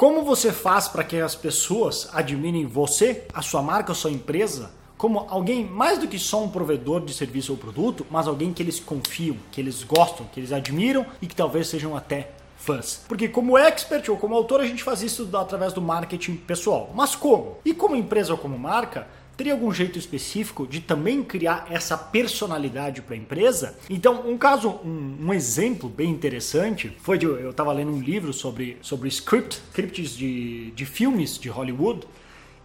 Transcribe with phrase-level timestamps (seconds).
[0.00, 4.70] Como você faz para que as pessoas admirem você, a sua marca, a sua empresa,
[4.96, 8.62] como alguém mais do que só um provedor de serviço ou produto, mas alguém que
[8.62, 13.04] eles confiam, que eles gostam, que eles admiram e que talvez sejam até fãs.
[13.06, 16.90] Porque como expert ou como autor a gente faz isso através do marketing pessoal.
[16.94, 17.58] Mas como?
[17.62, 19.06] E como empresa ou como marca,
[19.40, 23.74] Teria algum jeito específico de também criar essa personalidade para a empresa?
[23.88, 28.34] Então, um caso, um, um, exemplo bem interessante foi de eu estava lendo um livro
[28.34, 32.06] sobre, sobre script, scripts de, de filmes de Hollywood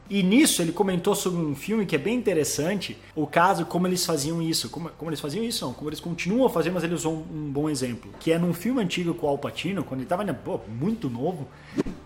[0.09, 4.05] e nisso ele comentou sobre um filme que é bem interessante, o caso como eles
[4.05, 6.93] faziam isso, como, como eles faziam isso, não, como eles continuam a fazer, mas ele
[6.93, 10.01] usou um, um, bom exemplo, que é num filme antigo com o Al Pacino, quando
[10.01, 10.25] ele estava
[10.67, 11.47] muito novo,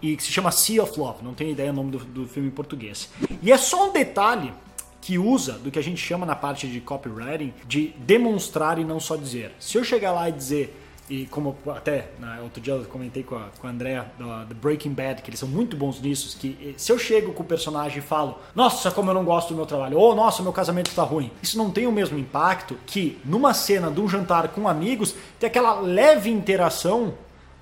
[0.02, 2.50] e que se chama Sea of Love, não tenho ideia o nome do, do filme
[2.50, 3.10] em português.
[3.42, 4.54] E é só um detalhe
[5.02, 9.00] que usa do que a gente chama na parte de copywriting de demonstrar e não
[9.00, 9.52] só dizer.
[9.60, 10.76] Se eu chegar lá e dizer
[11.10, 14.94] e como até né, outro dia eu comentei com a, com a Andrea do, Breaking
[14.94, 18.02] Bad, que eles são muito bons nisso, que se eu chego com o personagem e
[18.02, 21.32] falo, nossa, como eu não gosto do meu trabalho, ou nossa, meu casamento está ruim,
[21.42, 25.48] isso não tem o mesmo impacto que numa cena de um jantar com amigos, ter
[25.48, 27.16] aquela leve interação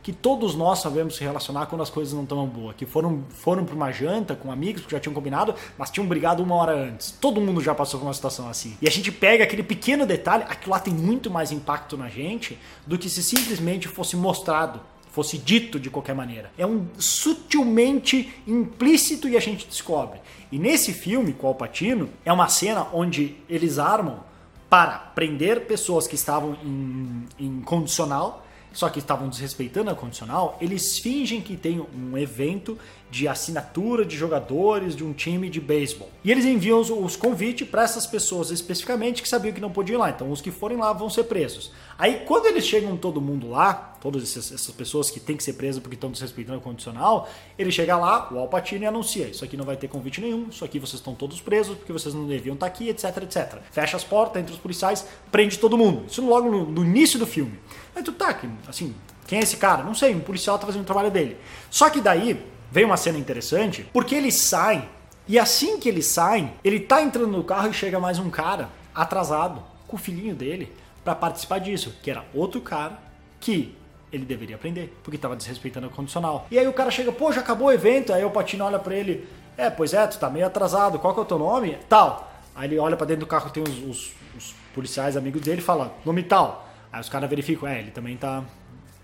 [0.07, 2.77] que todos nós sabemos se relacionar quando as coisas não estão boas.
[2.77, 6.41] Que foram, foram para uma janta com amigos, porque já tinham combinado, mas tinham brigado
[6.41, 7.11] uma hora antes.
[7.11, 8.77] Todo mundo já passou por uma situação assim.
[8.81, 12.57] E a gente pega aquele pequeno detalhe, aquilo lá tem muito mais impacto na gente
[12.85, 14.79] do que se simplesmente fosse mostrado
[15.11, 16.53] fosse dito de qualquer maneira.
[16.57, 20.21] É um sutilmente implícito e a gente descobre.
[20.49, 24.23] E nesse filme, com o Patino, é uma cena onde eles armam
[24.69, 30.99] para prender pessoas que estavam em, em condicional só que estavam desrespeitando a condicional, eles
[30.99, 32.77] fingem que tem um evento
[33.09, 36.09] de assinatura de jogadores de um time de beisebol.
[36.23, 39.97] E eles enviam os, os convites para essas pessoas especificamente que sabiam que não podiam
[39.97, 40.09] ir lá.
[40.09, 41.71] Então os que forem lá vão ser presos.
[41.97, 45.53] Aí quando eles chegam todo mundo lá, todas essas, essas pessoas que têm que ser
[45.53, 49.65] presas porque estão desrespeitando o condicional, ele chega lá, o Alpatino anuncia: Isso aqui não
[49.65, 52.65] vai ter convite nenhum, isso aqui vocês estão todos presos porque vocês não deviam estar
[52.65, 53.59] aqui, etc, etc.
[53.71, 56.05] Fecha as portas entre os policiais, prende todo mundo.
[56.07, 57.57] Isso logo no, no início do filme.
[57.95, 58.93] Aí tu tá, assim,
[59.25, 59.83] quem é esse cara?
[59.83, 61.37] Não sei, um policial tá fazendo o trabalho dele.
[61.69, 62.39] Só que daí
[62.71, 64.87] vem uma cena interessante, porque eles saem,
[65.27, 68.69] e assim que eles saem, ele tá entrando no carro e chega mais um cara
[68.93, 70.71] atrasado, com o filhinho dele,
[71.03, 72.99] para participar disso, que era outro cara
[73.39, 73.75] que
[74.11, 76.47] ele deveria aprender, porque estava desrespeitando o condicional.
[76.49, 78.95] E aí o cara chega, pô, já acabou o evento, aí o Patino olha para
[78.95, 81.77] ele, é, pois é, tu tá meio atrasado, qual que é o teu nome?
[81.89, 82.31] Tal.
[82.55, 85.63] Aí ele olha para dentro do carro, tem os, os, os policiais amigos dele e
[85.63, 86.67] fala, nome tal.
[86.91, 88.43] Aí os caras verificam, é, ele também tá,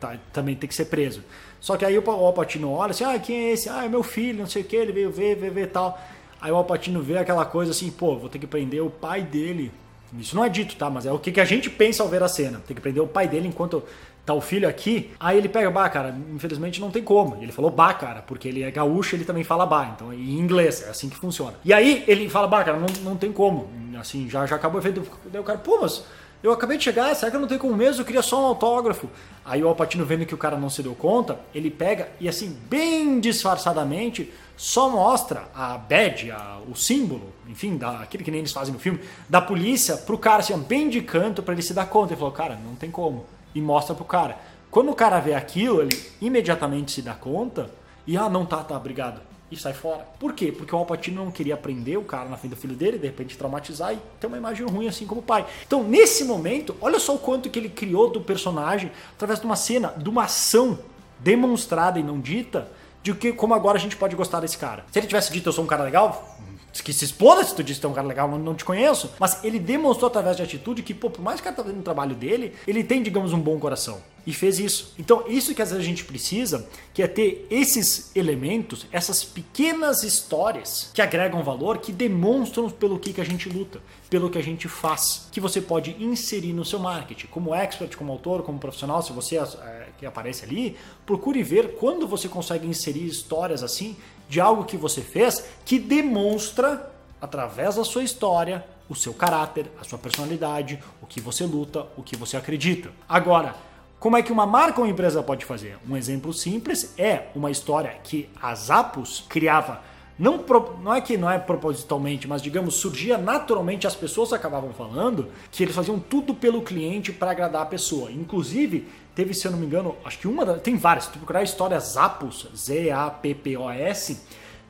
[0.04, 1.24] tá, também tem que ser preso.
[1.62, 3.70] Só que aí o Alpatino olha assim, ah, quem é esse?
[3.70, 5.98] Ah, é meu filho, não sei o que, ele veio ver, ver, ver tal.
[6.42, 9.72] Aí o Alpatino vê aquela coisa assim, pô, vou ter que prender o pai dele.
[10.20, 10.90] Isso não é dito, tá?
[10.90, 12.62] Mas é o que, que a gente pensa ao ver a cena.
[12.68, 13.82] Tem que prender o pai dele enquanto
[14.26, 15.12] tá o filho aqui.
[15.20, 17.42] Aí ele pega, bah, cara, infelizmente não tem como.
[17.42, 20.84] Ele falou bah, cara, porque ele é gaúcho, ele também fala bah, então em inglês,
[20.86, 21.56] é assim que funciona.
[21.64, 23.70] E aí ele fala, bah, cara, não, não tem como.
[23.98, 25.02] Assim, já, já acabou o evento.
[25.32, 26.04] Daí o cara, pô, mas
[26.44, 28.02] eu acabei de chegar, será que eu não tenho como mesmo?
[28.02, 29.10] Eu queria só um autógrafo.
[29.46, 32.58] Aí o Alpatino vendo que o cara não se deu conta, ele pega e assim,
[32.70, 38.74] bem disfarçadamente, só mostra a badge, a, o símbolo, enfim, da, que nem eles fazem
[38.74, 39.00] no filme,
[39.30, 42.12] da polícia pro cara, assim, bem de canto para ele se dar conta.
[42.14, 43.26] Ele falou, cara, não tem como.
[43.56, 44.38] E mostra pro cara.
[44.70, 47.70] Quando o cara vê aquilo, ele imediatamente se dá conta
[48.06, 50.06] e, ah, não tá, tá, obrigado e sai fora.
[50.20, 50.52] Por quê?
[50.52, 53.38] Porque o Alpatino não queria prender o cara na frente do filho dele, de repente
[53.38, 55.46] traumatizar e ter uma imagem ruim assim como o pai.
[55.66, 59.56] Então, nesse momento, olha só o quanto que ele criou do personagem através de uma
[59.56, 60.80] cena, de uma ação
[61.20, 62.68] demonstrada e não dita,
[63.02, 64.86] de que como agora a gente pode gostar desse cara.
[64.92, 66.38] Se ele tivesse dito eu sou um cara legal,
[66.82, 69.12] que se exploda se tu disse que é um cara legal, não, não te conheço.
[69.20, 71.82] Mas ele demonstrou através de atitude que, pô, por mais que o cara tá fazendo
[71.82, 74.02] o trabalho dele, ele tem, digamos, um bom coração.
[74.26, 74.94] E fez isso.
[74.98, 80.04] Então, isso que às vezes a gente precisa, que é ter esses elementos, essas pequenas
[80.04, 84.44] histórias que agregam valor, que demonstram pelo que, que a gente luta, pelo que a
[84.44, 87.28] gente faz, que você pode inserir no seu marketing.
[87.28, 92.08] Como expert, como autor, como profissional, se você é, que aparece ali, procure ver quando
[92.08, 93.98] você consegue inserir histórias assim
[94.28, 96.92] de algo que você fez que demonstra,
[97.22, 102.04] através da sua história, o seu caráter, a sua personalidade, o que você luta, o
[102.04, 102.92] que você acredita.
[103.08, 103.56] Agora,
[104.00, 105.78] como é que uma marca ou empresa pode fazer?
[105.90, 109.82] Um exemplo simples é uma história que a Zappos criava
[110.18, 110.44] não,
[110.82, 115.64] não é que não é propositalmente, mas digamos, surgia naturalmente, as pessoas acabavam falando que
[115.64, 118.12] eles faziam tudo pelo cliente para agradar a pessoa.
[118.12, 121.40] Inclusive, teve, se eu não me engano, acho que uma, tem várias, se tu procurar
[121.40, 124.20] a história Zappos, Z-A-P-P-O-S,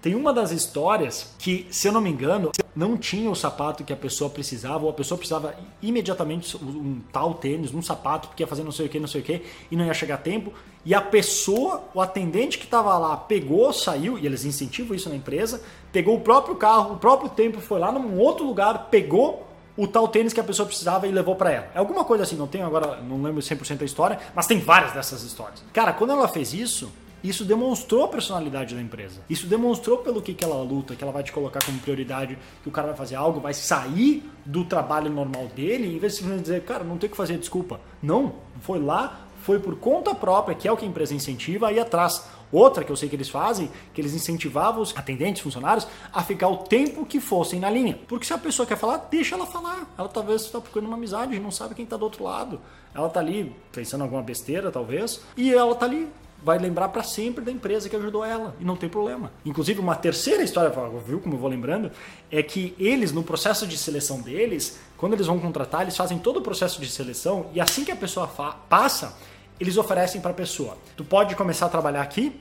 [0.04, 3.94] tem uma das histórias que, se eu não me engano, não tinha o sapato que
[3.94, 8.48] a pessoa precisava, ou a pessoa precisava imediatamente um tal tênis, um sapato, porque ia
[8.48, 9.42] fazer não sei o que, não sei o que,
[9.72, 10.52] e não ia chegar a tempo.
[10.84, 15.16] E a pessoa, o atendente que estava lá, pegou, saiu, e eles incentivam isso na
[15.16, 15.64] empresa,
[15.94, 19.48] pegou o próprio carro, o próprio tempo, foi lá num outro lugar, pegou
[19.78, 21.72] o tal tênis que a pessoa precisava e levou para ela.
[21.74, 24.92] É alguma coisa assim, não tenho agora, não lembro 100% da história, mas tem várias
[24.92, 25.64] dessas histórias.
[25.72, 26.92] Cara, quando ela fez isso,
[27.24, 29.22] isso demonstrou a personalidade da empresa.
[29.30, 32.70] Isso demonstrou pelo que, que ela luta, que ela vai te colocar como prioridade, que
[32.70, 36.64] o cara vai fazer algo, vai sair do trabalho normal dele, em vez de dizer,
[36.64, 37.80] cara, não tem que fazer desculpa.
[38.02, 41.80] Não, foi lá, foi por conta própria, que é o que a empresa incentiva, aí
[41.80, 42.26] atrás.
[42.52, 46.50] Outra que eu sei que eles fazem, que eles incentivavam os atendentes, funcionários, a ficar
[46.50, 48.00] o tempo que fossem na linha.
[48.08, 49.92] Porque se a pessoa quer falar, deixa ela falar.
[49.98, 52.62] Ela talvez está procurando uma amizade, não sabe quem está do outro lado.
[52.94, 56.08] Ela está ali pensando alguma besteira, talvez, e ela está ali
[56.44, 59.32] vai lembrar para sempre da empresa que ajudou ela e não tem problema.
[59.46, 60.72] Inclusive, uma terceira história,
[61.06, 61.92] viu como eu vou lembrando,
[62.30, 66.38] é que eles, no processo de seleção deles, quando eles vão contratar, eles fazem todo
[66.38, 69.18] o processo de seleção e assim que a pessoa passa,
[69.60, 72.40] eles oferecem para a pessoa: tu pode começar a trabalhar aqui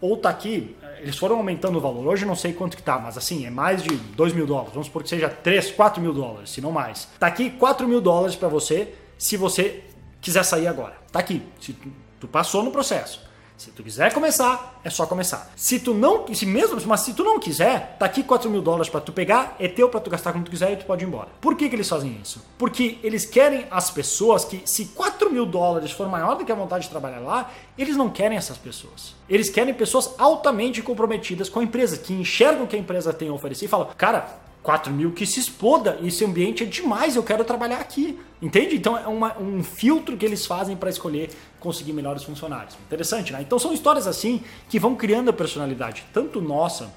[0.00, 0.76] ou tá aqui.
[1.00, 2.06] Eles foram aumentando o valor.
[2.06, 4.72] Hoje não sei quanto que tá, mas assim, é mais de 2 mil dólares.
[4.72, 7.08] Vamos supor que seja 3, 4 mil dólares, se não mais.
[7.18, 9.84] Tá aqui 4 mil dólares para você se você
[10.20, 10.96] quiser sair agora.
[11.10, 11.42] Tá aqui.
[11.60, 11.88] Se tu,
[12.20, 13.27] tu passou no processo.
[13.58, 15.50] Se tu quiser começar, é só começar.
[15.56, 18.88] Se tu não, se mesmo, mas se tu não quiser, tá aqui 4 mil dólares
[18.88, 21.08] para tu pegar, é teu para tu gastar quando tu quiser e tu pode ir
[21.08, 21.28] embora.
[21.40, 22.40] Por que, que eles fazem isso?
[22.56, 26.54] Porque eles querem as pessoas que, se 4 mil dólares for maior do que a
[26.54, 29.16] vontade de trabalhar lá, eles não querem essas pessoas.
[29.28, 33.28] Eles querem pessoas altamente comprometidas com a empresa, que enxergam o que a empresa tem
[33.28, 35.98] a oferecer e falam, cara, 4 mil que se exploda.
[36.02, 38.20] Esse ambiente é demais, eu quero trabalhar aqui.
[38.42, 38.76] Entende?
[38.76, 42.76] Então é uma, um filtro que eles fazem para escolher conseguir melhores funcionários.
[42.86, 43.40] Interessante, né?
[43.40, 46.92] Então são histórias assim que vão criando a personalidade, tanto nossa,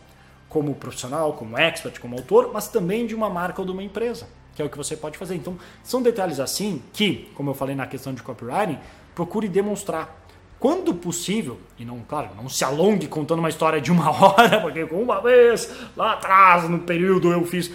[0.50, 4.27] como profissional, como expert, como autor, mas também de uma marca ou de uma empresa,
[4.53, 5.35] que é o que você pode fazer.
[5.35, 8.79] Então são detalhes assim que, como eu falei na questão de copywriting,
[9.15, 10.20] procure demonstrar
[10.62, 14.84] quando possível, e não, claro, não se alongue contando uma história de uma hora, porque
[14.84, 17.72] uma vez lá atrás, no período, eu fiz.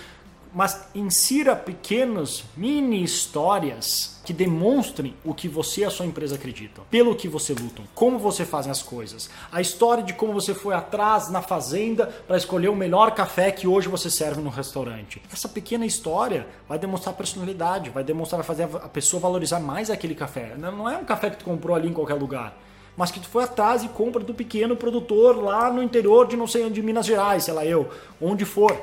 [0.55, 6.85] Mas insira pequenas mini histórias que demonstrem o que você e a sua empresa acreditam,
[6.89, 10.73] pelo que você lutam, como você faz as coisas, a história de como você foi
[10.73, 15.21] atrás na fazenda para escolher o melhor café que hoje você serve no restaurante.
[15.33, 20.15] Essa pequena história vai demonstrar personalidade, vai demonstrar, vai fazer a pessoa valorizar mais aquele
[20.15, 20.55] café.
[20.57, 22.57] Não é um café que tu comprou ali em qualquer lugar
[22.97, 26.47] mas que tu foi atrás e compra do pequeno produtor lá no interior de não
[26.47, 27.89] sei onde, de Minas Gerais, sei lá eu,
[28.21, 28.77] onde for.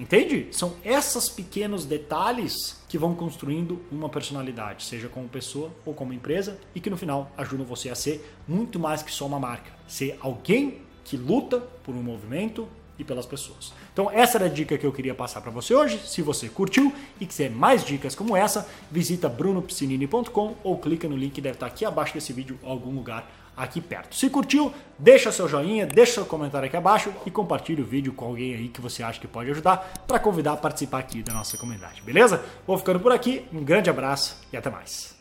[0.00, 0.46] Entende?
[0.52, 6.56] São esses pequenos detalhes que vão construindo uma personalidade, seja como pessoa ou como empresa,
[6.72, 9.72] e que no final ajudam você a ser muito mais que só uma marca.
[9.88, 12.68] Ser alguém que luta por um movimento
[12.98, 13.72] e pelas pessoas.
[13.92, 15.98] Então essa era a dica que eu queria passar para você hoje.
[16.04, 21.32] Se você curtiu e quiser mais dicas como essa, visita brunopsinini.com ou clica no link
[21.32, 24.14] que deve estar aqui abaixo desse vídeo algum lugar aqui perto.
[24.14, 28.26] Se curtiu, deixa seu joinha, deixa seu comentário aqui abaixo e compartilhe o vídeo com
[28.26, 31.56] alguém aí que você acha que pode ajudar para convidar a participar aqui da nossa
[31.56, 32.44] comunidade, beleza?
[32.66, 35.17] Vou ficando por aqui, um grande abraço e até mais.